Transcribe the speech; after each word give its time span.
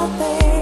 out 0.00 0.18
there. 0.18 0.59